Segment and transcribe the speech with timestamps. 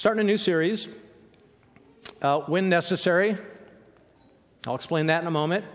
[0.00, 0.88] Starting a new series,
[2.22, 3.36] uh, when necessary.
[4.66, 5.66] I'll explain that in a moment.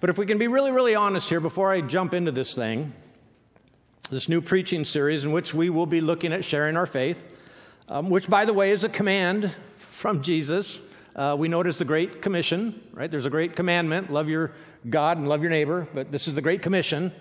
[0.00, 2.94] But if we can be really, really honest here before I jump into this thing,
[4.08, 7.18] this new preaching series in which we will be looking at sharing our faith,
[7.90, 10.78] um, which, by the way, is a command from Jesus.
[11.14, 13.10] Uh, we know it as the Great Commission, right?
[13.10, 14.52] There's a great commandment love your
[14.88, 17.12] God and love your neighbor, but this is the Great Commission.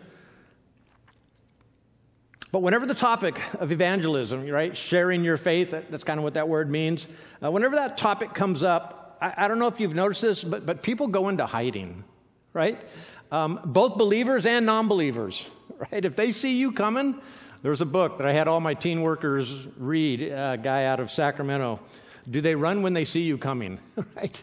[2.52, 6.34] But whenever the topic of evangelism, right, sharing your faith, that, that's kind of what
[6.34, 7.08] that word means,
[7.44, 10.66] uh, whenever that topic comes up, I, I, don't know if you've noticed this, but,
[10.66, 12.04] but people go into hiding,
[12.54, 12.82] right?
[13.32, 15.48] Um, both believers and non believers,
[15.92, 16.04] right?
[16.04, 17.22] If they see you coming,
[17.62, 21.12] there's a book that I had all my teen workers read, a guy out of
[21.12, 21.80] Sacramento.
[22.28, 23.80] Do they run when they see you coming,
[24.16, 24.42] right?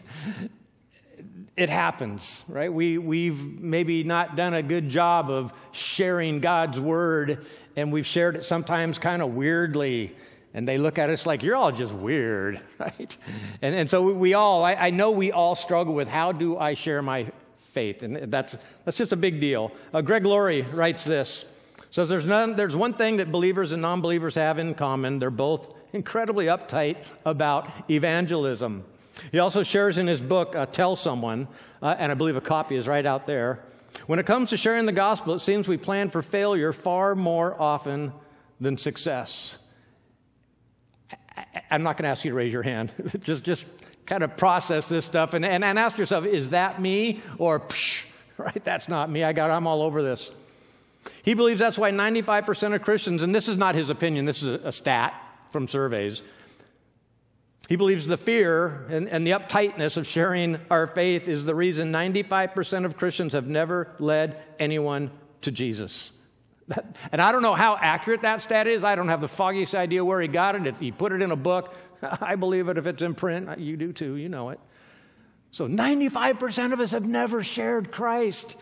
[1.57, 2.71] It happens, right?
[2.71, 8.35] We, we've maybe not done a good job of sharing God's word, and we've shared
[8.35, 10.15] it sometimes kind of weirdly.
[10.53, 13.17] And they look at us like, you're all just weird, right?
[13.63, 16.75] And, and so we all, I, I know we all struggle with how do I
[16.75, 17.25] share my
[17.57, 18.03] faith?
[18.03, 18.55] And that's,
[18.85, 19.71] that's just a big deal.
[19.91, 21.45] Uh, Greg Laurie writes this.
[21.89, 25.17] Says there's, none, there's one thing that believers and non believers have in common.
[25.17, 28.83] They're both incredibly uptight about evangelism.
[29.31, 31.47] He also shares in his book, uh, Tell Someone,
[31.81, 33.59] uh, and I believe a copy is right out there.
[34.05, 37.59] When it comes to sharing the gospel, it seems we plan for failure far more
[37.59, 38.13] often
[38.59, 39.57] than success.
[41.35, 42.91] I, am not going to ask you to raise your hand.
[43.21, 43.65] just, just
[44.05, 47.21] kind of process this stuff and, and, and ask yourself, is that me?
[47.37, 48.05] Or, psh,
[48.37, 49.23] right, that's not me.
[49.23, 50.31] I got, I'm all over this.
[51.23, 54.49] He believes that's why 95% of Christians, and this is not his opinion, this is
[54.49, 55.13] a, a stat
[55.49, 56.21] from surveys,
[57.67, 61.91] he believes the fear and, and, the uptightness of sharing our faith is the reason
[61.91, 66.11] 95% of Christians have never led anyone to Jesus.
[67.11, 68.83] And I don't know how accurate that stat is.
[68.83, 70.67] I don't have the foggiest idea where he got it.
[70.67, 72.77] If he put it in a book, I believe it.
[72.77, 74.15] If it's in print, you do too.
[74.15, 74.59] You know it.
[75.51, 78.61] So 95% of us have never shared Christ.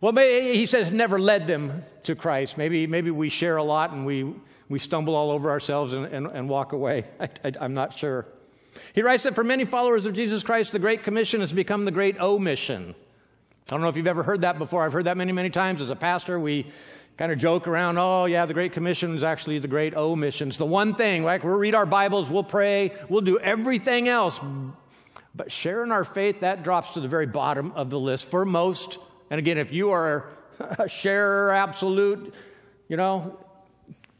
[0.00, 2.58] Well, he says never led them to Christ.
[2.58, 4.34] Maybe, maybe we share a lot and we,
[4.68, 7.06] we stumble all over ourselves and, and, and walk away.
[7.20, 8.26] I, I'm not sure.
[8.94, 11.90] He writes that for many followers of Jesus Christ, the Great Commission has become the
[11.90, 12.94] Great Omission.
[13.66, 14.84] I don't know if you've ever heard that before.
[14.84, 15.80] I've heard that many, many times.
[15.80, 16.66] As a pastor, we
[17.18, 20.48] kind of joke around, oh, yeah, the Great Commission is actually the Great Omission.
[20.48, 24.40] It's the one thing, like we'll read our Bibles, we'll pray, we'll do everything else.
[25.34, 28.98] But sharing our faith, that drops to the very bottom of the list for most.
[29.30, 30.28] And again, if you are
[30.78, 32.32] a sharer, absolute,
[32.88, 33.38] you know,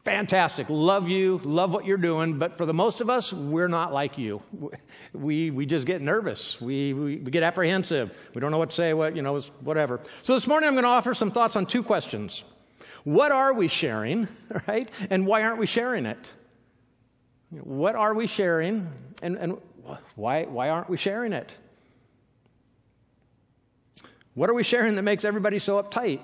[0.09, 0.65] fantastic.
[0.69, 2.39] Love you, love what you're doing.
[2.39, 4.41] But for the most of us, we're not like you.
[5.13, 6.59] We, we just get nervous.
[6.59, 8.11] We, we, we get apprehensive.
[8.33, 9.99] We don't know what to say, what, you know, whatever.
[10.23, 12.43] So this morning I'm going to offer some thoughts on two questions.
[13.03, 14.27] What are we sharing,
[14.67, 14.89] right?
[15.11, 16.31] And why aren't we sharing it?
[17.51, 18.89] What are we sharing
[19.21, 19.57] and, and
[20.15, 21.55] why, why aren't we sharing it?
[24.33, 26.21] What are we sharing that makes everybody so uptight?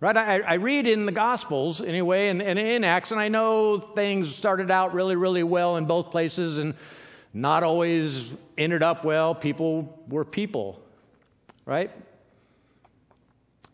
[0.00, 0.16] Right?
[0.16, 4.32] I, I, read in the Gospels anyway, and, and, in Acts, and I know things
[4.32, 6.74] started out really, really well in both places and
[7.34, 9.34] not always ended up well.
[9.34, 10.80] People were people,
[11.66, 11.90] right?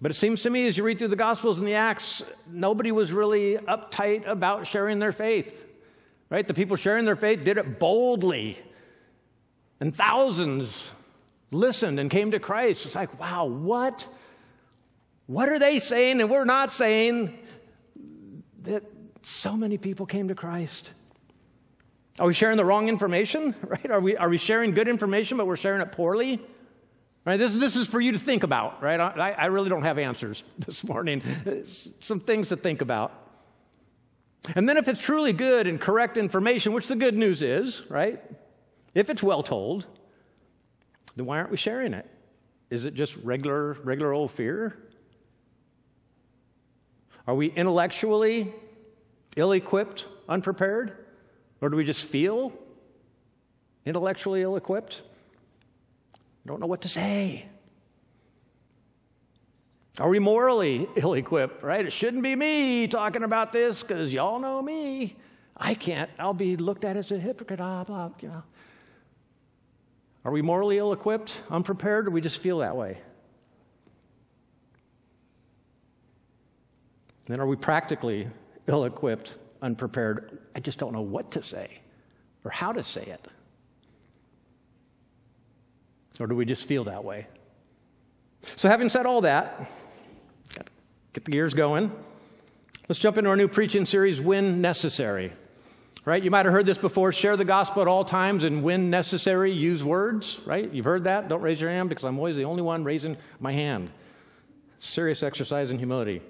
[0.00, 2.90] But it seems to me as you read through the Gospels and the Acts, nobody
[2.90, 5.66] was really uptight about sharing their faith,
[6.30, 6.46] right?
[6.46, 8.58] The people sharing their faith did it boldly,
[9.78, 10.90] and thousands
[11.50, 12.86] listened and came to Christ.
[12.86, 14.06] It's like, wow, what?
[15.26, 17.38] What are they saying and we're not saying
[18.62, 18.82] that
[19.22, 20.90] so many people came to Christ?
[22.18, 23.54] Are we sharing the wrong information?
[23.66, 23.90] Right?
[23.90, 26.40] Are we, are we sharing good information, but we're sharing it poorly?
[27.24, 27.38] Right?
[27.38, 29.00] This, this is for you to think about, right?
[29.00, 31.22] I, I really don't have answers this morning.
[32.00, 33.12] Some things to think about.
[34.54, 38.22] And then if it's truly good and correct information, which the good news is, right?
[38.94, 39.86] If it's well told,
[41.16, 42.06] then why aren't we sharing it?
[42.68, 44.76] Is it just regular, regular old fear?
[47.26, 48.52] Are we intellectually
[49.36, 50.96] ill equipped, unprepared?
[51.60, 52.52] Or do we just feel
[53.86, 55.02] intellectually ill equipped?
[56.46, 57.46] Don't know what to say.
[59.98, 61.84] Are we morally ill equipped, right?
[61.84, 65.16] It shouldn't be me talking about this because y'all know me.
[65.56, 68.42] I can't, I'll be looked at as a hypocrite, blah, blah, you know.
[70.24, 72.98] Are we morally ill equipped, unprepared, or we just feel that way?
[77.26, 78.28] Then are we practically
[78.66, 80.38] ill equipped, unprepared?
[80.54, 81.78] I just don't know what to say
[82.44, 83.26] or how to say it.
[86.20, 87.26] Or do we just feel that way?
[88.56, 89.68] So, having said all that,
[91.12, 91.90] get the gears going.
[92.88, 95.32] Let's jump into our new preaching series, When Necessary.
[96.04, 96.22] Right?
[96.22, 99.52] You might have heard this before share the gospel at all times and when necessary,
[99.52, 100.38] use words.
[100.44, 100.70] Right?
[100.70, 101.28] You've heard that?
[101.28, 103.90] Don't raise your hand because I'm always the only one raising my hand.
[104.80, 106.20] Serious exercise in humility.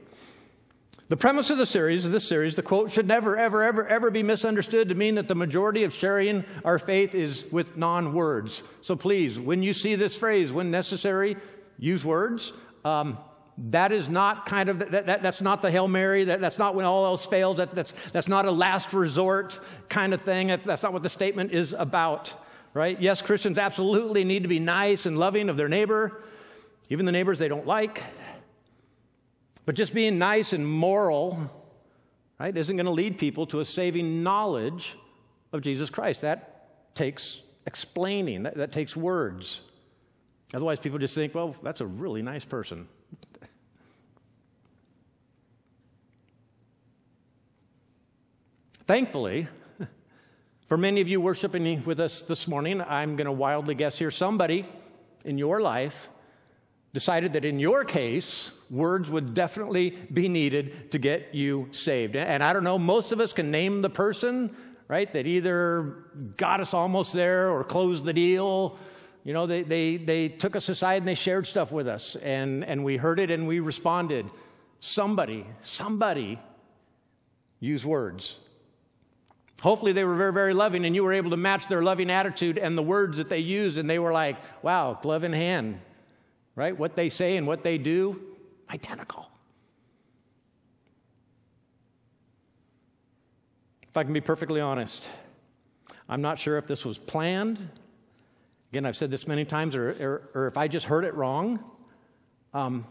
[1.08, 4.10] The premise of the series, of this series, the quote should never, ever, ever, ever
[4.10, 8.62] be misunderstood to mean that the majority of sharing our faith is with non words.
[8.80, 11.36] So please, when you see this phrase, when necessary,
[11.78, 12.54] use words.
[12.86, 13.18] Um,
[13.56, 16.74] that is not kind of that, that, that's not the hail mary that, that's not
[16.74, 20.64] when all else fails that, that's, that's not a last resort kind of thing that's,
[20.64, 22.34] that's not what the statement is about
[22.72, 26.20] right yes christians absolutely need to be nice and loving of their neighbor
[26.90, 28.02] even the neighbors they don't like
[29.66, 31.50] but just being nice and moral,
[32.38, 34.96] right, isn't going to lead people to a saving knowledge
[35.52, 36.20] of Jesus Christ.
[36.20, 39.62] That takes explaining, that, that takes words.
[40.52, 42.86] Otherwise, people just think, well, that's a really nice person.
[48.86, 49.48] Thankfully,
[50.66, 54.10] for many of you worshiping with us this morning, I'm going to wildly guess here
[54.10, 54.66] somebody
[55.24, 56.08] in your life
[56.94, 62.14] decided that in your case, words would definitely be needed to get you saved.
[62.14, 64.56] And I don't know, most of us can name the person,
[64.86, 66.04] right, that either
[66.36, 68.78] got us almost there or closed the deal.
[69.24, 72.64] You know, they, they, they took us aside and they shared stuff with us, and,
[72.64, 74.30] and we heard it and we responded.
[74.78, 76.38] Somebody, somebody
[77.58, 78.36] used words.
[79.62, 82.56] Hopefully, they were very, very loving, and you were able to match their loving attitude
[82.56, 85.80] and the words that they used, and they were like, wow, glove in hand
[86.56, 86.76] right?
[86.76, 88.20] What they say and what they do,
[88.70, 89.30] identical.
[93.88, 95.04] If I can be perfectly honest,
[96.08, 97.68] I'm not sure if this was planned.
[98.72, 101.62] Again, I've said this many times, or, or, or if I just heard it wrong.
[102.52, 102.84] Um,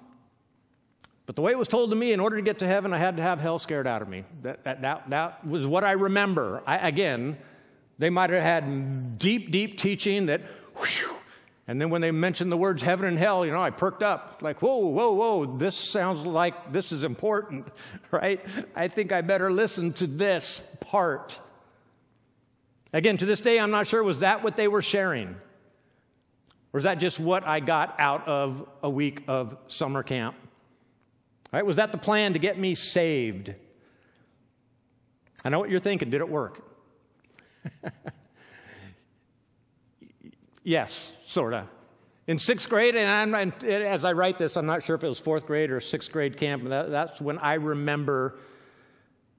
[1.26, 2.98] but the way it was told to me, in order to get to heaven, I
[2.98, 4.24] had to have hell scared out of me.
[4.42, 6.62] That, that, that, that was what I remember.
[6.66, 7.38] I, again,
[7.98, 10.42] they might have had deep, deep teaching that
[10.76, 11.13] whew,
[11.68, 14.40] and then when they mentioned the words heaven and hell, you know, I perked up
[14.42, 17.68] like, whoa, whoa, whoa, this sounds like this is important,
[18.12, 18.42] right?
[18.76, 21.40] I think I better listen to this part.
[22.92, 25.36] Again, to this day, I'm not sure, was that what they were sharing?
[26.74, 30.36] Or is that just what I got out of a week of summer camp?
[31.52, 31.66] Right?
[31.66, 33.54] Was that the plan to get me saved?
[35.46, 36.10] I know what you're thinking.
[36.10, 36.62] Did it work?
[40.64, 41.68] Yes, sort of.
[42.26, 45.46] In sixth grade, and, as I write this, I'm not sure if it was fourth
[45.46, 46.64] grade or sixth grade camp.
[46.70, 48.36] That, that's when I remember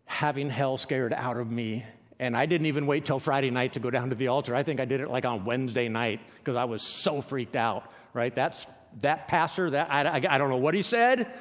[0.04, 1.84] having hell scared out of me.
[2.18, 4.54] And I didn't even wait till Friday night to go down to the altar.
[4.54, 7.90] I think I did it like on Wednesday night because I was so freaked out.
[8.12, 8.34] Right?
[8.34, 8.66] That's
[9.00, 9.70] that pastor.
[9.70, 11.32] That I, I, I don't know what he said,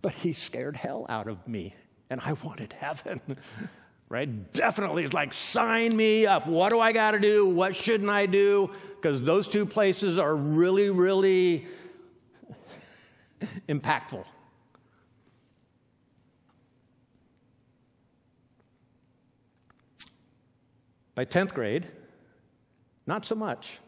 [0.00, 1.74] but he scared hell out of me,
[2.10, 3.20] and I wanted heaven.
[4.10, 4.52] right?
[4.52, 6.46] Definitely, It's like, sign me up.
[6.46, 7.48] What do I got to do?
[7.48, 8.70] What shouldn't I do?
[8.96, 11.66] Because those two places are really, really
[13.68, 14.24] impactful.
[21.14, 21.86] By 10th grade,
[23.06, 23.78] not so much.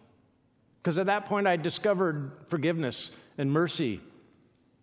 [0.83, 4.01] Because at that point, I discovered forgiveness and mercy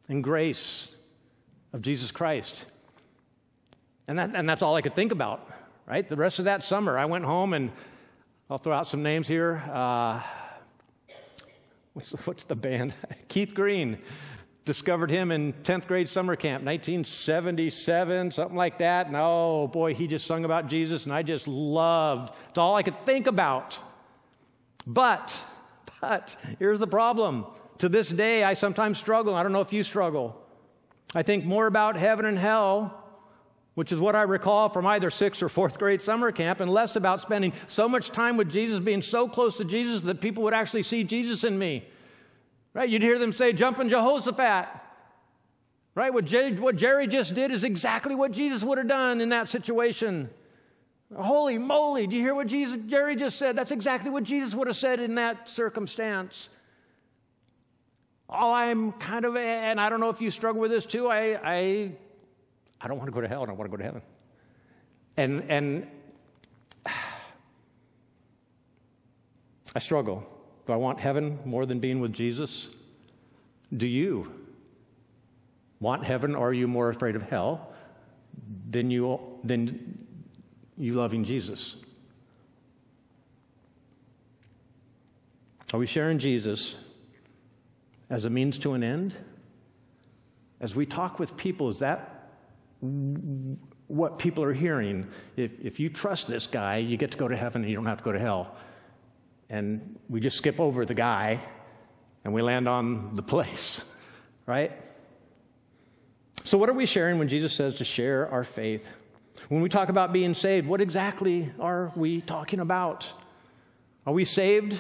[0.10, 0.96] and grace
[1.72, 2.66] of Jesus Christ.
[4.08, 5.48] And, that, and that's all I could think about,
[5.86, 6.08] right?
[6.08, 7.72] The rest of that summer, I went home and
[8.50, 9.64] I'll throw out some names here.
[9.72, 10.22] Uh,
[11.94, 12.94] what's, what's the band?
[13.28, 13.98] Keith Green.
[14.66, 19.08] Discovered him in 10th grade summer camp, 1977, something like that.
[19.08, 22.34] And oh boy, he just sung about Jesus, and I just loved.
[22.48, 23.78] It's all I could think about.
[24.88, 25.38] But,
[26.00, 27.46] but, here's the problem.
[27.80, 29.36] To this day, I sometimes struggle.
[29.36, 30.42] I don't know if you struggle.
[31.14, 33.03] I think more about heaven and hell
[33.76, 36.96] which is what I recall from either sixth or fourth grade summer camp, and less
[36.96, 40.54] about spending so much time with Jesus, being so close to Jesus that people would
[40.54, 41.84] actually see Jesus in me.
[42.74, 42.90] Right?
[42.90, 44.68] You'd hear them say, Jumping Jehoshaphat.
[45.96, 46.14] Right?
[46.14, 50.30] What, what Jerry just did is exactly what Jesus would have done in that situation.
[51.16, 53.56] Holy moly, do you hear what Jesus, Jerry just said?
[53.56, 56.50] That's exactly what Jesus would have said in that circumstance.
[58.28, 61.40] All I'm kind of, and I don't know if you struggle with this too, I,
[61.44, 61.92] I
[62.84, 64.02] I don't want to go to hell, and I want to go to heaven.
[65.16, 65.88] And, and
[69.74, 70.28] I struggle.
[70.68, 72.68] Do I want heaven more than being with Jesus?
[73.76, 74.34] Do you
[75.80, 77.74] want heaven, or are you more afraid of hell
[78.70, 80.06] than you, than
[80.78, 81.78] you loving Jesus?
[85.74, 86.76] Are we sharing Jesus
[88.10, 89.16] as a means to an end?
[90.60, 92.13] As we talk with people, is that
[93.88, 95.08] what people are hearing.
[95.38, 97.86] If, if you trust this guy, you get to go to heaven and you don't
[97.86, 98.56] have to go to hell.
[99.50, 101.40] And we just skip over the guy
[102.24, 103.82] and we land on the place,
[104.46, 104.72] right?
[106.44, 108.86] So, what are we sharing when Jesus says to share our faith?
[109.50, 113.12] When we talk about being saved, what exactly are we talking about?
[114.06, 114.80] Are we saved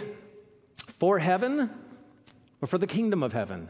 [1.00, 1.70] for heaven
[2.62, 3.70] or for the kingdom of heaven?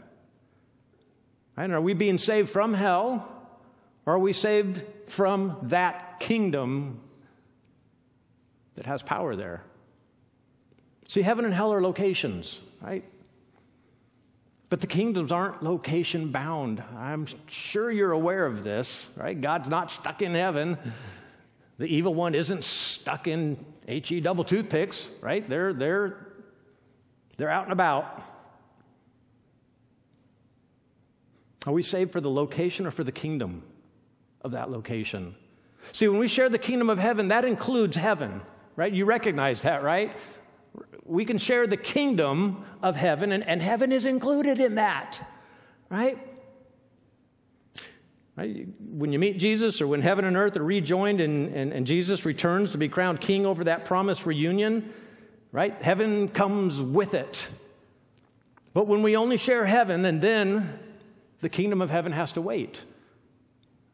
[1.56, 1.70] Right?
[1.70, 3.43] Are we being saved from hell
[4.06, 7.00] are we saved from that kingdom
[8.76, 9.64] that has power there?
[11.08, 13.04] See, heaven and hell are locations, right?
[14.70, 16.84] But the kingdoms aren't location bound.
[16.98, 19.40] I'm sure you're aware of this, right?
[19.40, 20.78] God's not stuck in heaven.
[21.78, 25.48] The evil one isn't stuck in HE double toothpicks, right?
[25.48, 26.28] They're, they're,
[27.38, 28.22] they're out and about.
[31.66, 33.64] Are we saved for the location or for the kingdom
[34.44, 35.36] of that location?
[35.92, 38.42] See, when we share the kingdom of heaven, that includes heaven,
[38.76, 38.92] right?
[38.92, 40.14] You recognize that, right?
[41.06, 45.22] we can share the kingdom of heaven, and, and heaven is included in that,
[45.90, 46.18] right?
[48.36, 48.68] right?
[48.80, 52.26] When you meet Jesus, or when heaven and earth are rejoined and, and, and Jesus
[52.26, 54.94] returns to be crowned king over that promised reunion,
[55.52, 55.80] right?
[55.82, 57.48] Heaven comes with it.
[58.74, 60.80] But when we only share heaven, and then
[61.42, 62.84] the kingdom of heaven has to wait.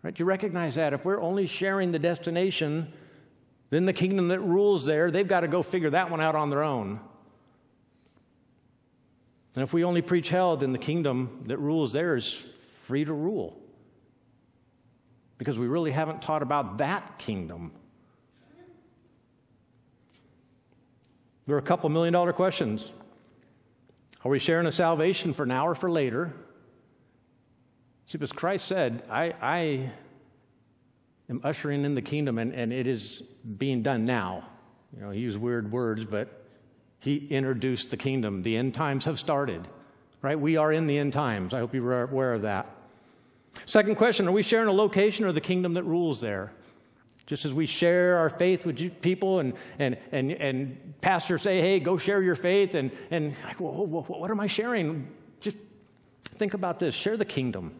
[0.02, 0.18] Right?
[0.18, 0.94] You recognize that.
[0.94, 2.92] If we're only sharing the destination,
[3.70, 6.50] then the kingdom that rules there, they've got to go figure that one out on
[6.50, 7.00] their own.
[9.56, 12.32] And if we only preach hell, then the kingdom that rules there is
[12.84, 13.60] free to rule.
[15.38, 17.72] Because we really haven't taught about that kingdom.
[21.46, 22.92] There are a couple million dollar questions.
[24.24, 26.34] Are we sharing a salvation for now or for later?
[28.10, 29.92] See, because Christ said, I, I
[31.30, 33.22] am ushering in the kingdom, and, and it is
[33.60, 34.48] being done now.
[34.96, 36.28] You know, he used weird words, but
[36.98, 38.42] he introduced the kingdom.
[38.42, 39.68] The end times have started,
[40.24, 40.40] right?
[40.40, 41.54] We are in the end times.
[41.54, 42.66] I hope you are aware of that.
[43.68, 46.52] Second question Are we sharing a location or the kingdom that rules there?
[47.28, 51.80] Just as we share our faith with people and, and, and, and pastors say, hey,
[51.80, 55.08] go share your faith, and, and like, well, what am I sharing?
[55.42, 55.58] Just
[56.24, 57.80] think about this share the kingdom.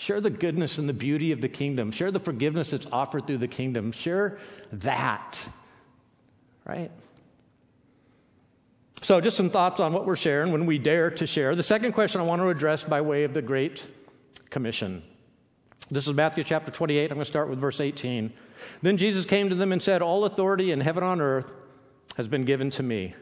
[0.00, 1.90] Share the goodness and the beauty of the kingdom.
[1.90, 3.92] Share the forgiveness that's offered through the kingdom.
[3.92, 4.38] Share
[4.72, 5.46] that,
[6.64, 6.90] right?
[9.02, 11.54] So, just some thoughts on what we're sharing when we dare to share.
[11.54, 13.86] The second question I want to address by way of the Great
[14.48, 15.02] Commission.
[15.90, 17.10] This is Matthew chapter 28.
[17.10, 18.32] I'm going to start with verse 18.
[18.80, 21.52] Then Jesus came to them and said, All authority in heaven and on earth
[22.16, 23.14] has been given to me.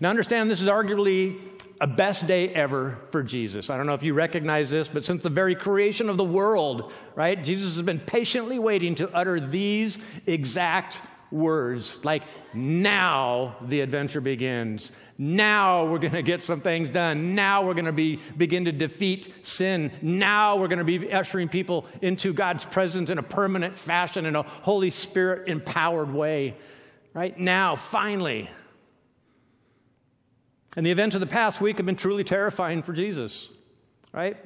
[0.00, 1.34] Now, understand this is arguably
[1.80, 3.70] a best day ever for Jesus.
[3.70, 6.92] I don't know if you recognize this, but since the very creation of the world,
[7.14, 11.00] right, Jesus has been patiently waiting to utter these exact
[11.30, 12.22] words like,
[12.54, 14.92] now the adventure begins.
[15.18, 17.34] Now we're going to get some things done.
[17.34, 19.92] Now we're going to be, begin to defeat sin.
[20.00, 24.36] Now we're going to be ushering people into God's presence in a permanent fashion, in
[24.36, 26.56] a Holy Spirit empowered way.
[27.12, 28.50] Right now, finally,
[30.76, 33.48] and the events of the past week have been truly terrifying for Jesus,
[34.12, 34.36] right?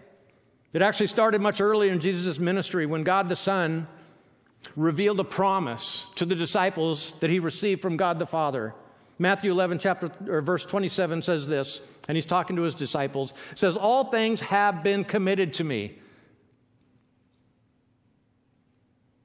[0.72, 3.86] It actually started much earlier in Jesus' ministry when God the Son
[4.76, 8.74] revealed a promise to the disciples that he received from God the Father.
[9.18, 13.76] Matthew 11, chapter, or verse 27 says this, and he's talking to his disciples, says,
[13.76, 15.98] All things have been committed to me.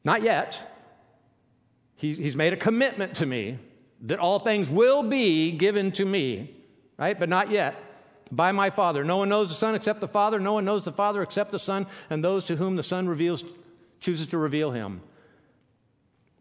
[0.03, 0.69] Not yet.
[1.95, 3.59] He, he's made a commitment to me
[4.01, 6.53] that all things will be given to me
[7.03, 7.19] right?
[7.19, 7.75] But not yet.
[8.31, 9.03] By my Father.
[9.03, 10.39] No one knows the Son except the Father.
[10.39, 13.43] No one knows the Father except the Son, and those to whom the Son reveals,
[13.99, 15.01] chooses to reveal him.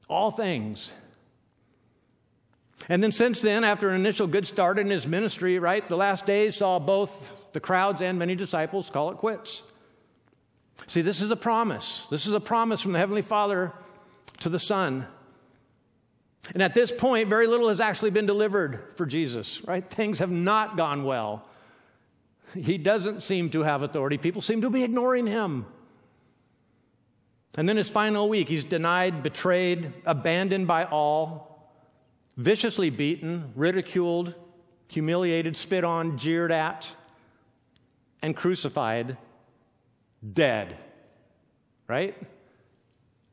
[0.08, 0.92] All things.
[2.88, 6.26] And then, since then, after an initial good start in his ministry, right, the last
[6.26, 9.64] days saw both the crowds and many disciples call it quits.
[10.86, 12.06] See, this is a promise.
[12.08, 13.72] This is a promise from the Heavenly Father
[14.40, 15.06] to the Son.
[16.52, 19.88] And at this point, very little has actually been delivered for Jesus, right?
[19.88, 21.46] Things have not gone well.
[22.54, 24.18] He doesn't seem to have authority.
[24.18, 25.66] People seem to be ignoring him.
[27.56, 31.70] And then his final week, he's denied, betrayed, abandoned by all,
[32.36, 34.34] viciously beaten, ridiculed,
[34.90, 36.94] humiliated, spit on, jeered at,
[38.20, 39.16] and crucified,
[40.32, 40.76] dead.
[41.88, 42.16] Right?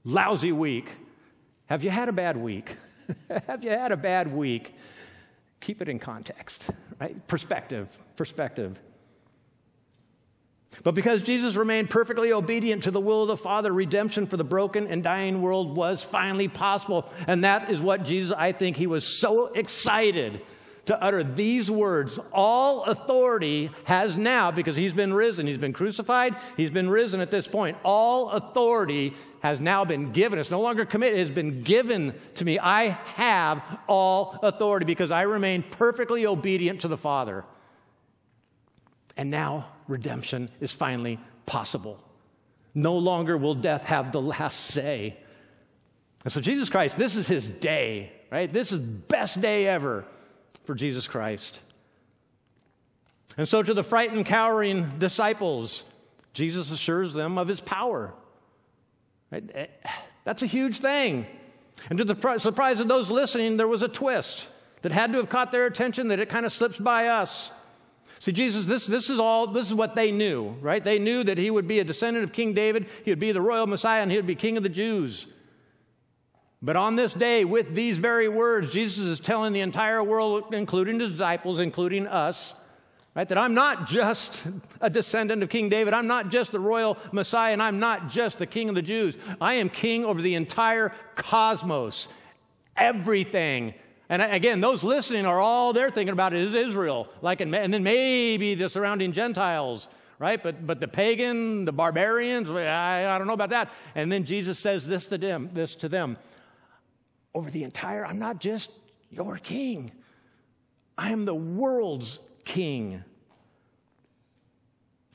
[0.04, 0.90] Lousy week.
[1.68, 2.76] Have you had a bad week?
[3.48, 4.76] Have you had a bad week?
[5.62, 6.66] Keep it in context,
[7.00, 7.28] right?
[7.28, 8.80] Perspective, perspective.
[10.84, 14.44] But because Jesus remained perfectly obedient to the will of the Father, redemption for the
[14.44, 17.12] broken and dying world was finally possible.
[17.28, 20.42] And that is what Jesus, I think, he was so excited
[20.90, 26.36] to utter these words All authority has now, because he's been risen, he's been crucified,
[26.58, 27.78] he's been risen at this point.
[27.84, 30.40] All authority has now been given.
[30.40, 32.58] It's no longer committed, it has been given to me.
[32.58, 37.46] I have all authority because I remain perfectly obedient to the Father.
[39.16, 42.04] And now redemption is finally possible.
[42.74, 45.18] No longer will death have the last say.
[46.24, 48.52] And so, Jesus Christ, this is his day, right?
[48.52, 50.06] This is best day ever
[50.64, 51.60] for Jesus Christ.
[53.38, 55.84] And so, to the frightened, cowering disciples,
[56.34, 58.14] Jesus assures them of his power.
[59.32, 59.68] Eh,
[60.24, 61.26] that's a huge thing.
[61.90, 64.48] And to the surprise of those listening, there was a twist
[64.82, 67.52] that had to have caught their attention that it kind of slips by us.
[68.20, 70.84] See, Jesus, this, this is all, this is what they knew, right?
[70.84, 73.42] They knew that he would be a descendant of King David, he would be the
[73.42, 75.26] royal Messiah, and he would be king of the Jews.
[76.62, 81.00] But on this day, with these very words, Jesus is telling the entire world, including
[81.00, 82.54] his disciples, including us,
[83.16, 84.46] right, that I'm not just
[84.82, 85.94] a descendant of King David.
[85.94, 89.18] I'm not just the royal Messiah, and I'm not just the king of the Jews.
[89.40, 92.10] I am king over the entire cosmos,
[92.76, 93.74] everything
[94.10, 98.56] and again, those listening are all they're thinking about is Israel, like, and then maybe
[98.56, 99.88] the surrounding Gentiles,
[100.18, 100.42] right?
[100.42, 103.72] But, but the pagan, the barbarians, I, I don't know about that.
[103.94, 106.18] And then Jesus says this to them, this to them,
[107.40, 108.70] over the entire, I'm not just
[109.10, 109.90] your king.
[110.98, 113.02] I am the world's king.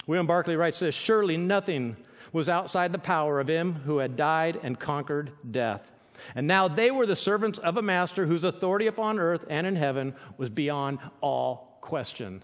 [0.06, 1.98] William Barclay writes this Surely nothing
[2.32, 5.92] was outside the power of him who had died and conquered death.
[6.34, 9.76] And now they were the servants of a master whose authority upon earth and in
[9.76, 12.42] heaven was beyond all question.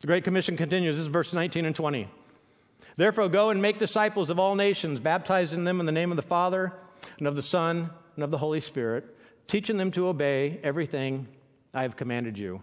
[0.00, 0.96] The Great Commission continues.
[0.96, 2.08] This is verse 19 and 20.
[2.96, 6.22] Therefore, go and make disciples of all nations, baptizing them in the name of the
[6.22, 6.72] Father,
[7.18, 11.26] and of the Son, and of the Holy Spirit, teaching them to obey everything
[11.72, 12.62] I have commanded you.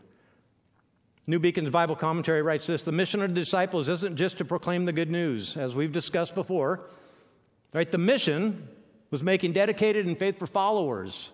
[1.27, 4.85] New Beacon's Bible commentary writes this The mission of the disciples isn't just to proclaim
[4.85, 6.81] the good news, as we've discussed before.
[7.73, 7.91] Right?
[7.91, 8.67] The mission
[9.11, 11.29] was making dedicated and faithful followers.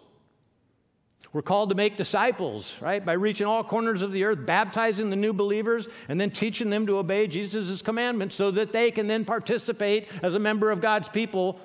[1.33, 3.03] We're called to make disciples, right?
[3.03, 6.85] By reaching all corners of the earth, baptizing the new believers, and then teaching them
[6.87, 11.07] to obey Jesus' commandments so that they can then participate as a member of God's
[11.07, 11.59] people,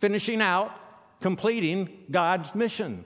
[0.00, 0.72] finishing out,
[1.20, 3.04] completing God's mission.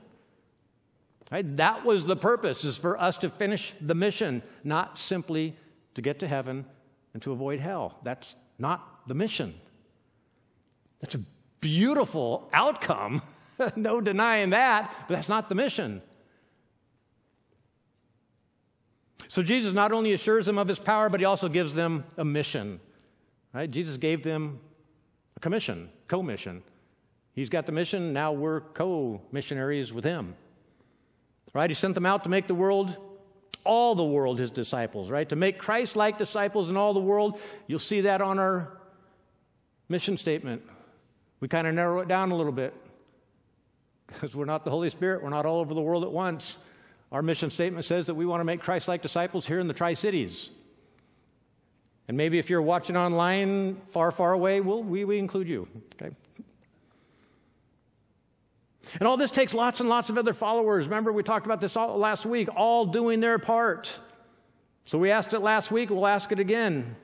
[1.31, 1.57] Right?
[1.57, 5.57] That was the purpose, is for us to finish the mission, not simply
[5.95, 6.65] to get to heaven
[7.15, 7.99] and to avoid hell.
[8.03, 9.55] That's not the mission.
[11.01, 11.21] That's a
[11.61, 13.23] beautiful outcome.
[13.77, 16.03] no denying that, but that's not the mission.
[19.29, 22.25] So Jesus not only assures them of his power, but he also gives them a
[22.25, 22.81] mission.
[23.53, 23.71] Right?
[23.71, 24.59] Jesus gave them
[25.37, 26.63] a commission, co-mission.
[27.35, 30.35] He's got the mission, now we're co-missionaries with him.
[31.55, 31.71] Right?
[31.71, 32.97] He sent them out to make the world
[33.65, 35.29] all the world his disciples, right?
[35.29, 37.39] To make Christ like disciples in all the world.
[37.67, 38.79] You'll see that on our
[39.89, 40.63] mission statement.
[41.41, 42.75] We kind of narrow it down a little bit
[44.07, 46.59] because we're not the Holy Spirit, we're not all over the world at once.
[47.13, 49.75] Our mission statement says that we want to make Christ like disciples here in the
[49.75, 50.51] Tri Cities.
[52.07, 55.67] And maybe if you're watching online far, far away, we'll, we, we include you.
[55.95, 56.15] Okay?
[58.99, 60.87] And all this takes lots and lots of other followers.
[60.87, 63.97] Remember, we talked about this all, last week, all doing their part.
[64.85, 66.97] So we asked it last week, we'll ask it again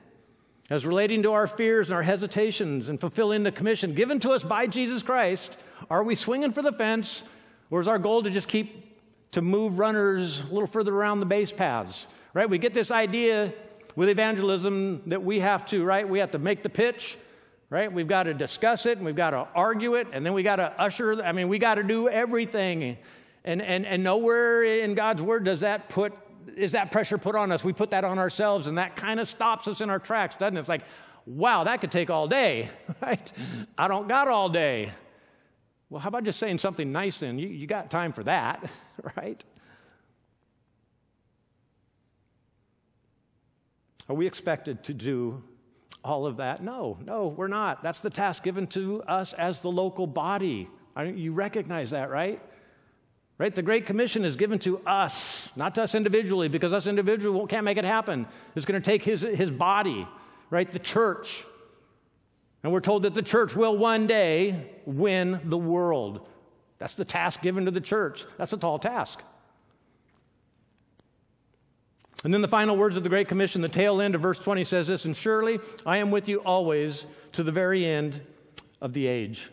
[0.69, 4.43] as relating to our fears and our hesitations and fulfilling the commission given to us
[4.43, 5.55] by Jesus Christ,
[5.89, 7.23] are we swinging for the fence
[7.69, 8.85] or is our goal to just keep
[9.31, 12.07] to move runners a little further around the base paths?
[12.33, 12.49] Right?
[12.49, 13.53] We get this idea
[13.95, 16.07] with evangelism that we have to, right?
[16.07, 17.17] We have to make the pitch,
[17.69, 17.91] right?
[17.91, 20.57] We've got to discuss it and we've got to argue it and then we got
[20.57, 22.97] to usher, I mean, we got to do everything.
[23.43, 26.13] And, and, and nowhere in God's word does that put
[26.55, 27.63] is that pressure put on us?
[27.63, 30.57] We put that on ourselves, and that kind of stops us in our tracks, doesn't
[30.57, 30.61] it?
[30.61, 30.83] It's like,
[31.25, 32.69] wow, that could take all day,
[33.01, 33.31] right?
[33.77, 34.91] I don't got all day.
[35.89, 37.39] Well, how about just saying something nice then?
[37.39, 38.69] You, you got time for that,
[39.15, 39.41] right?
[44.09, 45.43] Are we expected to do
[46.07, 46.63] all of that?
[46.63, 47.83] No, no, we're not.
[47.83, 50.69] That's the task given to us as the local body.
[50.99, 52.41] You recognize that, right?
[53.37, 53.53] Right?
[53.53, 57.65] The Great Commission is given to us, not to us individually, because us individually can't
[57.65, 58.25] make it happen.
[58.55, 60.07] It's going to take his, his body,
[60.49, 60.71] right?
[60.71, 61.45] The church.
[62.63, 66.27] And we're told that the church will one day win the world.
[66.79, 68.25] That's the task given to the church.
[68.37, 69.21] That's a tall task.
[72.23, 74.63] And then the final words of the Great Commission, the tail end of verse 20
[74.63, 78.19] says this, and surely I am with you always to the very end
[78.81, 79.49] of the age.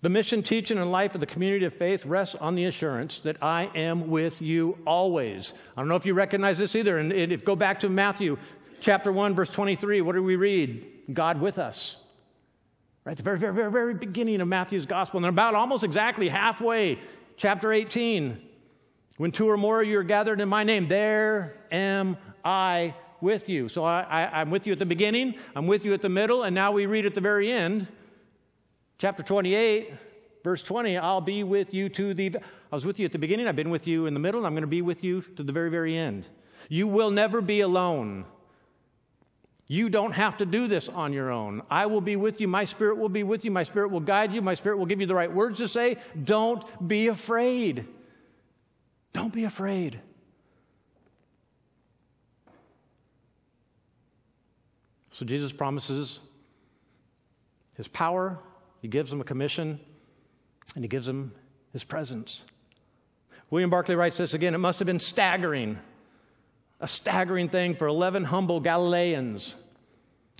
[0.00, 3.42] The mission, teaching, and life of the community of faith rests on the assurance that
[3.42, 5.52] I am with you always.
[5.76, 6.98] I don't know if you recognize this either.
[6.98, 8.38] And if go back to Matthew
[8.78, 10.86] chapter 1, verse 23, what do we read?
[11.12, 11.96] God with us.
[13.04, 15.18] Right, the very, very, very, very beginning of Matthew's gospel.
[15.18, 17.00] And about almost exactly halfway,
[17.36, 18.40] chapter 18,
[19.18, 23.48] when two or more of you are gathered in my name, there am I with
[23.48, 23.68] you.
[23.68, 26.54] So I, am with you at the beginning, I'm with you at the middle, and
[26.54, 27.88] now we read at the very end,
[28.96, 29.92] chapter 28,
[30.44, 32.36] verse 20, I'll be with you to the.
[32.70, 34.46] I was with you at the beginning, I've been with you in the middle, and
[34.46, 36.24] I'm going to be with you to the very, very end.
[36.68, 38.24] You will never be alone.
[39.66, 41.62] You don't have to do this on your own.
[41.70, 42.48] I will be with you.
[42.48, 43.50] My spirit will be with you.
[43.50, 44.40] My spirit will guide you.
[44.40, 45.98] My spirit will give you the right words to say.
[46.24, 47.86] Don't be afraid.
[49.18, 49.98] Don't be afraid.
[55.10, 56.20] So Jesus promises
[57.76, 58.38] his power,
[58.80, 59.80] he gives them a commission,
[60.76, 61.32] and he gives them
[61.72, 62.44] his presence.
[63.50, 65.80] William Barclay writes this again it must have been staggering,
[66.78, 69.56] a staggering thing for 11 humble Galileans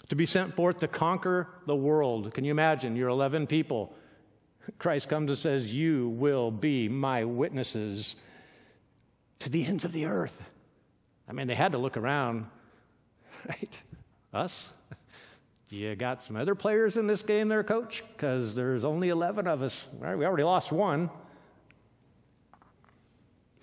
[0.09, 2.33] to be sent forth to conquer the world.
[2.33, 2.95] Can you imagine?
[2.95, 3.93] You're 11 people.
[4.79, 8.14] Christ comes and says, You will be my witnesses
[9.40, 10.42] to the ends of the earth.
[11.29, 12.46] I mean, they had to look around,
[13.48, 13.83] right?
[14.33, 14.70] Us?
[15.70, 18.03] You got some other players in this game there, coach?
[18.12, 19.87] Because there's only 11 of us.
[19.98, 21.11] Right, we already lost one.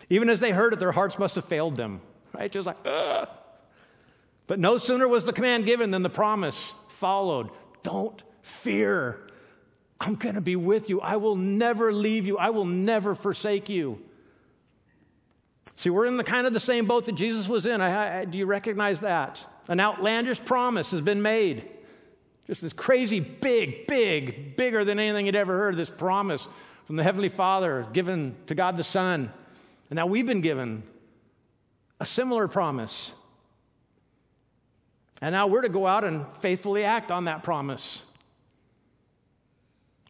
[0.09, 2.01] Even as they heard it, their hearts must have failed them,
[2.33, 2.51] right?
[2.51, 3.27] Just like, Ugh.
[4.47, 7.49] But no sooner was the command given than the promise followed.
[7.81, 9.27] Don't fear.
[9.99, 11.01] I'm going to be with you.
[11.01, 12.38] I will never leave you.
[12.38, 14.01] I will never forsake you.
[15.73, 17.82] See, we're in the kind of the same boat that Jesus was in.
[17.82, 19.45] I, I, do you recognize that?
[19.67, 21.67] An outlandish promise has been made.
[22.47, 26.47] Just this crazy, big, big, bigger than anything you'd ever heard, this promise
[26.86, 29.32] from the Heavenly Father given to God the Son.
[29.89, 30.84] And now we've been given
[31.99, 33.12] a similar promise.
[35.21, 38.04] And now we're to go out and faithfully act on that promise.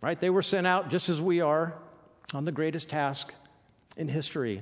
[0.01, 0.19] Right?
[0.19, 1.73] They were sent out just as we are
[2.33, 3.33] on the greatest task
[3.95, 4.61] in history.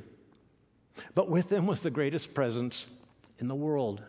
[1.15, 2.87] But with them was the greatest presence
[3.39, 4.01] in the world.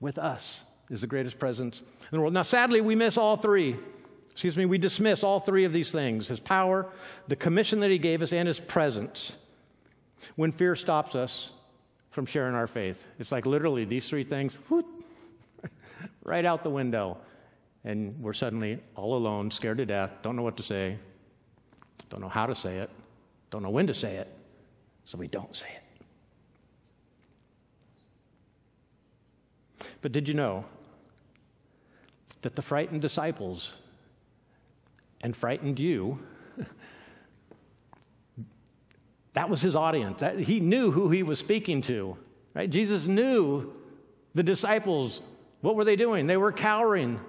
[0.00, 2.34] With us is the greatest presence in the world.
[2.34, 3.76] Now, sadly, we miss all three.
[4.30, 6.86] Excuse me, we dismiss all three of these things his power,
[7.28, 9.36] the commission that he gave us, and his presence
[10.36, 11.50] when fear stops us
[12.10, 13.04] from sharing our faith.
[13.18, 14.86] It's like literally these three things, whoop,
[16.24, 17.18] right out the window.
[17.84, 20.98] And we're suddenly all alone, scared to death, don't know what to say,
[22.10, 22.90] don't know how to say it,
[23.50, 24.28] don't know when to say it,
[25.04, 25.82] so we don't say it.
[30.02, 30.64] But did you know
[32.42, 33.72] that the frightened disciples
[35.22, 36.20] and frightened you,
[39.34, 40.20] that was his audience.
[40.20, 42.16] That, he knew who he was speaking to.
[42.52, 42.68] Right?
[42.68, 43.72] Jesus knew
[44.34, 45.20] the disciples.
[45.60, 46.26] What were they doing?
[46.26, 47.20] They were cowering.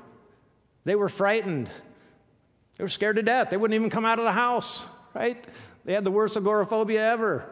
[0.83, 1.69] They were frightened.
[2.77, 3.51] They were scared to death.
[3.51, 4.83] They wouldn't even come out of the house,
[5.13, 5.45] right?
[5.85, 7.47] They had the worst agoraphobia ever.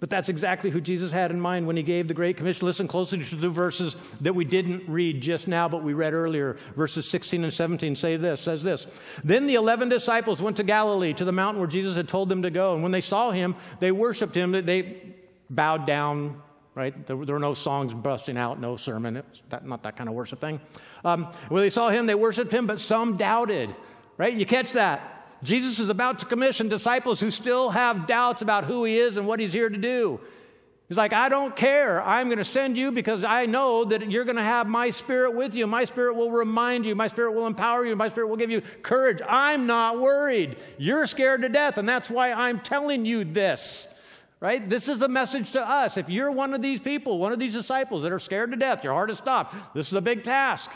[0.00, 2.66] But that's exactly who Jesus had in mind when he gave the Great Commission.
[2.66, 6.56] Listen closely to the verses that we didn't read just now, but we read earlier.
[6.76, 8.86] Verses 16 and 17 say this, says this.
[9.24, 12.42] Then the eleven disciples went to Galilee, to the mountain where Jesus had told them
[12.42, 12.74] to go.
[12.74, 14.52] And when they saw him, they worshiped him.
[14.52, 15.02] They
[15.50, 16.42] bowed down,
[16.76, 17.06] right?
[17.06, 19.16] There, were no songs busting out, no sermon.
[19.16, 20.60] It was that, not that kind of worship thing.
[21.04, 23.74] Um, when they saw him, they worshiped him, but some doubted,
[24.16, 24.32] right?
[24.32, 25.17] You catch that?
[25.42, 29.26] Jesus is about to commission disciples who still have doubts about who he is and
[29.26, 30.20] what he's here to do.
[30.88, 32.02] He's like, I don't care.
[32.02, 35.34] I'm going to send you because I know that you're going to have my spirit
[35.34, 35.66] with you.
[35.66, 36.94] My spirit will remind you.
[36.94, 37.94] My spirit will empower you.
[37.94, 39.20] My spirit will give you courage.
[39.28, 40.56] I'm not worried.
[40.78, 43.86] You're scared to death, and that's why I'm telling you this.
[44.40, 44.66] Right?
[44.66, 45.98] This is a message to us.
[45.98, 48.82] If you're one of these people, one of these disciples that are scared to death,
[48.82, 50.70] your heart is stopped, this is a big task.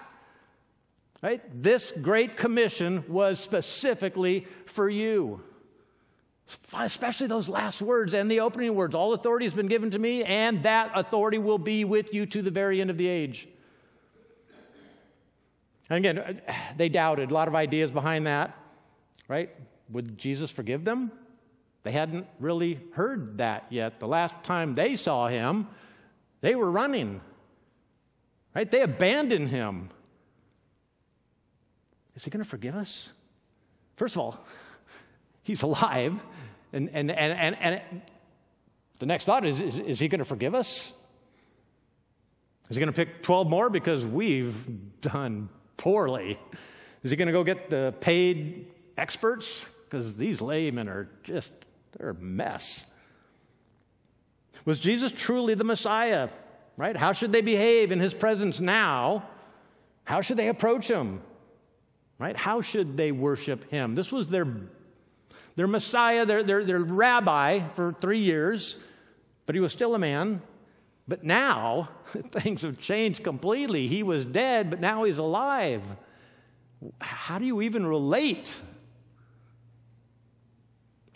[1.23, 1.41] Right?
[1.63, 5.41] This great commission was specifically for you.
[6.77, 8.95] Especially those last words and the opening words.
[8.97, 12.43] All authority has been given to me, and that authority will be with you to
[12.43, 13.47] the very end of the age.
[15.89, 16.41] And again,
[16.77, 17.31] they doubted.
[17.31, 18.57] A lot of ideas behind that,
[19.29, 19.51] right?
[19.91, 21.13] Would Jesus forgive them?
[21.85, 24.01] They hadn't really heard that yet.
[24.01, 25.69] The last time they saw him,
[26.41, 27.21] they were running,
[28.55, 28.71] right?
[28.71, 29.91] They abandoned him.
[32.15, 33.09] Is he going to forgive us?
[33.97, 34.45] First of all,
[35.43, 36.21] he's alive,
[36.73, 38.03] and, and, and, and, and
[38.99, 40.93] the next thought is is, is he going to forgive us?
[42.71, 46.39] Is he going to pick 12 more because we've done poorly?
[47.03, 49.69] Is he going to go get the paid experts?
[49.85, 51.53] Because these laymen are just,
[51.93, 52.87] they're a mess.
[54.65, 56.31] Was Jesus truly the Messiah?
[56.79, 56.97] Right?
[56.97, 59.29] How should they behave in his presence now?
[60.05, 61.21] How should they approach him?
[62.23, 62.37] Right?
[62.37, 63.97] How should they worship him?
[63.97, 64.47] This was their,
[65.57, 68.77] their Messiah, their, their, their rabbi for three years,
[69.45, 70.41] but he was still a man.
[71.09, 73.89] But now things have changed completely.
[73.89, 75.83] He was dead, but now he's alive.
[77.01, 78.57] How do you even relate?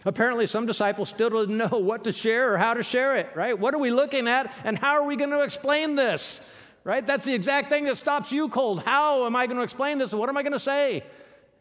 [0.04, 3.56] Apparently, some disciples still didn't know what to share or how to share it, right?
[3.56, 6.40] What are we looking at and how are we going to explain this,
[6.87, 7.05] right?
[7.05, 8.81] That's the exact thing that stops you cold.
[8.81, 10.12] How am I going to explain this?
[10.12, 11.03] What am I going to say?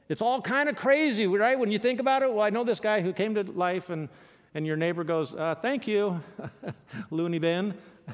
[0.08, 1.58] It's all kind of crazy, right?
[1.58, 4.08] When you think about it, well, I know this guy who came to life and,
[4.54, 6.22] and your neighbor goes, uh, Thank you,
[7.10, 7.74] loony bin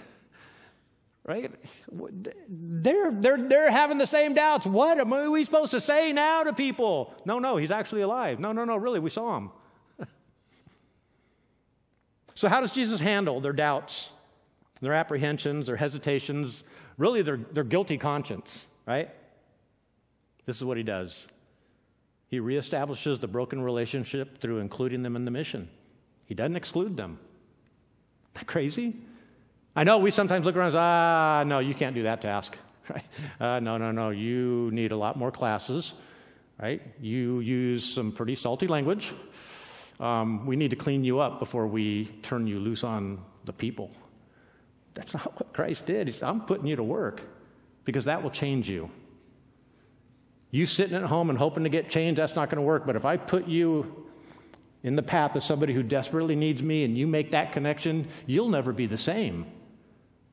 [1.26, 1.52] right?
[2.48, 4.66] They're, they're, they're having the same doubts.
[4.66, 7.14] What am we supposed to say now to people?
[7.26, 8.40] No, no, he's actually alive.
[8.40, 9.52] No, no, no, really, we saw him.
[12.36, 14.12] so, how does Jesus handle their doubts,
[14.82, 16.64] their apprehensions, their hesitations,
[16.98, 19.10] really their, their guilty conscience, right?
[20.46, 21.28] This is what he does.
[22.28, 25.70] He reestablishes the broken relationship through including them in the mission.
[26.26, 27.20] He doesn't exclude them.
[28.24, 28.96] Isn't that crazy?
[29.76, 32.58] I know we sometimes look around and say, ah, no, you can't do that task.
[32.90, 33.06] Right?
[33.40, 35.94] Uh, no, no, no, you need a lot more classes.
[36.60, 36.82] Right?
[37.00, 39.14] You use some pretty salty language.
[40.00, 43.92] Um, we need to clean you up before we turn you loose on the people.
[44.94, 46.08] That's not what Christ did.
[46.08, 47.22] He said, I'm putting you to work
[47.86, 48.90] because that will change you.
[50.52, 52.86] You sitting at home and hoping to get changed, that's not going to work.
[52.86, 54.06] But if I put you
[54.84, 58.50] in the path of somebody who desperately needs me and you make that connection, you'll
[58.50, 59.46] never be the same.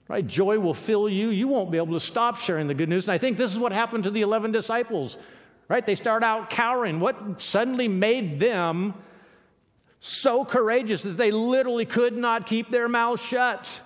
[0.09, 0.27] Right?
[0.27, 1.29] Joy will fill you.
[1.29, 3.05] You won't be able to stop sharing the good news.
[3.05, 5.19] And I think this is what happened to the 11 disciples.
[5.69, 5.85] Right?
[5.85, 6.99] They start out cowering.
[6.99, 8.95] What suddenly made them
[10.01, 13.83] so courageous that they literally could not keep their mouths shut?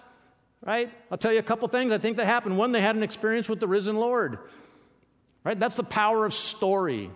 [0.65, 0.91] Right?
[1.11, 2.57] I'll tell you a couple things I think that happened.
[2.57, 4.39] One, they had an experience with the risen Lord.
[5.45, 5.59] Right?
[5.59, 7.11] That's the power of story.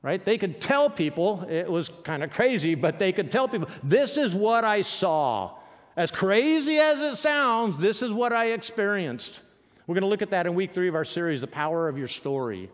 [0.00, 0.24] Right?
[0.24, 4.16] They could tell people, it was kind of crazy, but they could tell people, this
[4.16, 5.56] is what I saw.
[5.96, 9.38] As crazy as it sounds, this is what I experienced.
[9.86, 11.98] We're going to look at that in week three of our series, The Power of
[11.98, 12.70] Your Story.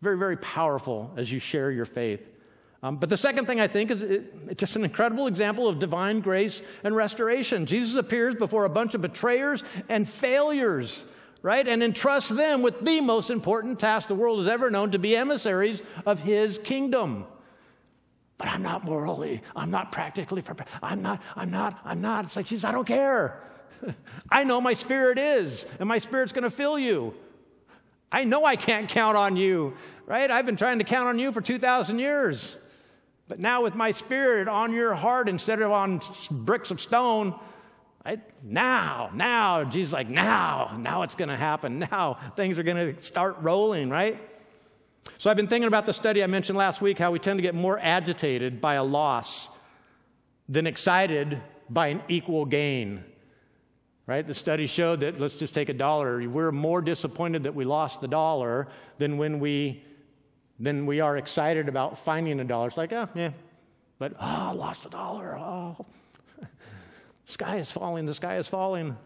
[0.00, 2.31] Very, very powerful as you share your faith.
[2.82, 5.78] Um, but the second thing I think is it, it's just an incredible example of
[5.78, 7.64] divine grace and restoration.
[7.64, 11.04] Jesus appears before a bunch of betrayers and failures,
[11.42, 11.66] right?
[11.66, 15.16] And entrusts them with the most important task the world has ever known to be
[15.16, 17.26] emissaries of his kingdom
[18.42, 20.68] but I'm not morally, I'm not practically prepared.
[20.82, 22.24] I'm not, I'm not, I'm not.
[22.24, 23.40] It's like, Jesus, I don't care.
[24.32, 27.14] I know my spirit is, and my spirit's going to fill you.
[28.10, 30.28] I know I can't count on you, right?
[30.28, 32.56] I've been trying to count on you for 2,000 years.
[33.32, 37.34] But now, with my spirit on your heart instead of on bricks of stone,
[38.04, 38.20] right?
[38.44, 41.78] now, now, Jesus, like, now, now it's going to happen.
[41.78, 44.20] Now things are going to start rolling, right?
[45.16, 47.42] So I've been thinking about the study I mentioned last week how we tend to
[47.42, 49.48] get more agitated by a loss
[50.46, 51.40] than excited
[51.70, 53.02] by an equal gain.
[54.06, 54.26] Right?
[54.26, 56.28] The study showed that let's just take a dollar.
[56.28, 58.68] We're more disappointed that we lost the dollar
[58.98, 59.84] than when we
[60.62, 62.68] than we are excited about finding a dollar.
[62.68, 63.32] It's like, oh, yeah.
[63.98, 65.36] But oh, I lost a dollar.
[65.36, 65.84] Oh.
[67.24, 68.86] sky is falling, the sky is falling.
[68.86, 68.96] And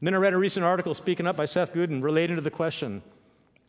[0.00, 3.00] then I read a recent article speaking up by Seth Godin relating to the question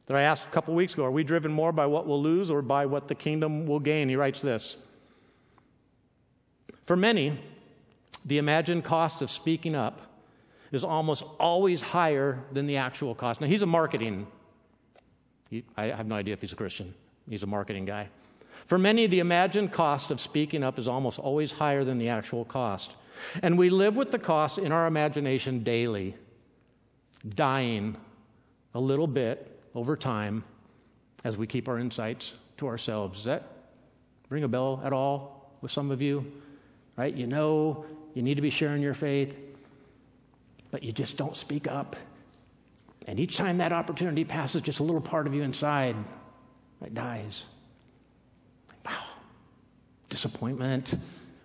[0.08, 2.50] that I asked a couple weeks ago Are we driven more by what we'll lose
[2.50, 4.10] or by what the kingdom will gain?
[4.10, 4.76] He writes this
[6.86, 7.39] For many,
[8.26, 10.02] the imagined cost of speaking up
[10.72, 13.39] is almost always higher than the actual cost.
[13.39, 14.26] Now, he's a marketing,
[15.78, 16.94] I have no idea if he's a Christian,
[17.30, 18.10] he's a marketing guy.
[18.66, 22.46] For many, the imagined cost of speaking up is almost always higher than the actual
[22.46, 22.92] cost.
[23.42, 26.16] And we live with the cost in our imagination daily,
[27.28, 27.96] dying
[28.74, 30.44] a little bit over time
[31.24, 33.20] as we keep our insights to ourselves.
[33.20, 33.44] Does that
[34.30, 36.32] ring a bell at all with some of you?
[36.96, 37.13] Right?
[37.13, 39.38] You know you need to be sharing your faith,
[40.72, 41.96] but you just don't speak up.
[43.08, 45.96] And each time that opportunity passes, just a little part of you inside
[46.80, 47.46] right, dies.
[48.86, 49.04] Wow.
[50.10, 50.96] Disappointment,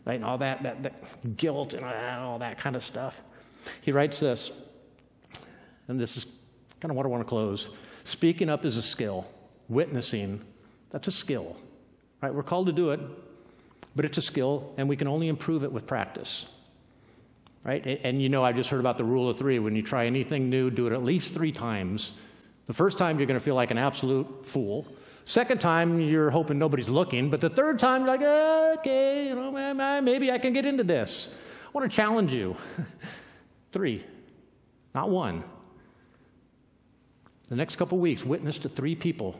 [0.04, 0.14] right?
[0.14, 3.20] And all that, that, that guilt and uh, all that kind of stuff.
[3.80, 4.52] He writes this,
[5.88, 6.26] and this is
[6.80, 7.70] kind of what I want to close.
[8.04, 9.26] Speaking up is a skill,
[9.68, 10.40] witnessing,
[10.90, 11.56] that's a skill.
[12.22, 12.32] Right?
[12.32, 13.00] We're called to do it.
[13.98, 16.46] but it's a skill, and we can only improve it with practice.
[17.64, 18.00] Right?
[18.04, 19.58] And, you know, I just heard about the rule of three.
[19.58, 22.12] When you try anything new, do it at least three times.
[22.66, 24.86] The first time, you're going to feel like an absolute fool.
[25.24, 27.28] Second time, you're hoping nobody's looking.
[27.30, 31.34] But the third time, you're like, okay, you know, maybe I can get into this.
[31.66, 32.56] I want to challenge you.
[33.72, 34.04] three,
[34.94, 35.44] not one.
[37.48, 39.38] The next couple weeks, witness to three people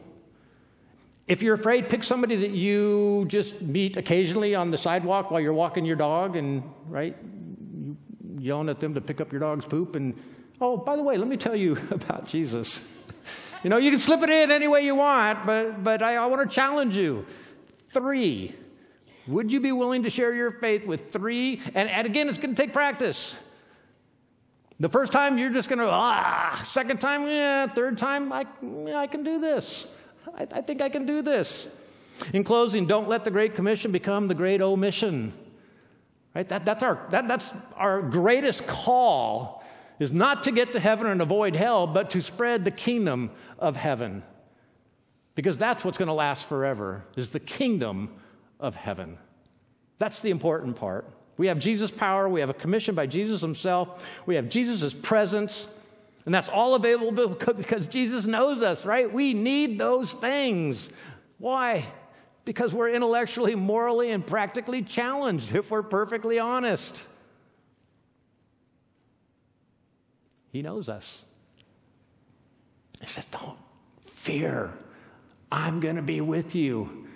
[1.29, 5.53] if you're afraid, pick somebody that you just meet occasionally on the sidewalk while you're
[5.53, 7.15] walking your dog and, right,
[8.39, 9.95] yelling at them to pick up your dog's poop.
[9.95, 10.15] And,
[10.61, 12.89] oh, by the way, let me tell you about Jesus.
[13.63, 16.25] you know, you can slip it in any way you want, but, but I, I
[16.25, 17.25] want to challenge you.
[17.89, 18.55] Three,
[19.27, 21.61] would you be willing to share your faith with three?
[21.73, 23.35] And, and again, it's going to take practice.
[24.79, 28.45] The first time, you're just going to, ah, second time, yeah, third time, I,
[28.95, 29.87] I can do this.
[30.37, 31.75] I, I think I can do this.
[32.33, 35.33] In closing, don't let the Great Commission become the Great Omission.
[36.39, 36.47] Right?
[36.47, 39.61] That, that's, our, that, that's our greatest call
[39.99, 43.75] is not to get to heaven and avoid hell, but to spread the kingdom of
[43.75, 44.23] heaven.
[45.35, 48.15] Because that's what's going to last forever, is the kingdom
[48.57, 49.17] of heaven.
[49.97, 51.05] That's the important part.
[51.35, 55.67] We have Jesus' power, we have a commission by Jesus himself, we have Jesus' presence,
[56.23, 59.11] and that's all available because Jesus knows us, right?
[59.11, 60.89] We need those things.
[61.37, 61.85] Why?
[62.49, 67.05] Because we're intellectually, morally, and practically challenged, if we're perfectly honest.
[70.51, 71.23] He knows us.
[72.99, 73.59] He says, Don't
[74.07, 74.73] fear.
[75.51, 77.07] I'm going to be with you.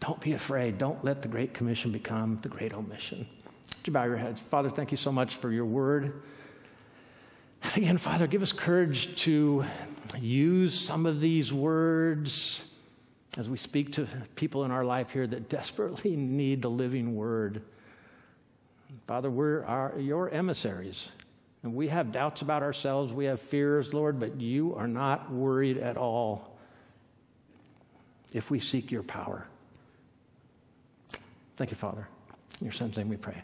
[0.00, 0.78] Don't be afraid.
[0.78, 3.18] Don't let the Great Commission become the Great Omission.
[3.18, 4.40] Would you bow your heads?
[4.40, 6.22] Father, thank you so much for your word.
[7.62, 9.66] And Again, Father, give us courage to
[10.18, 12.71] use some of these words
[13.38, 17.62] as we speak to people in our life here that desperately need the living word.
[19.06, 21.12] Father, we're our, your emissaries,
[21.62, 23.12] and we have doubts about ourselves.
[23.12, 26.58] We have fears, Lord, but you are not worried at all
[28.32, 29.46] if we seek your power.
[31.56, 32.06] Thank you, Father.
[32.60, 33.42] In your son's name we pray.